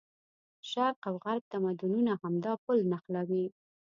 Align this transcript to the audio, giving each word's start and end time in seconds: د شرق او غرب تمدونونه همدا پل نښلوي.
د 0.59 0.61
شرق 0.71 0.97
او 1.09 1.13
غرب 1.23 1.43
تمدونونه 1.53 2.11
همدا 2.21 2.51
پل 2.63 2.77
نښلوي. 2.91 3.45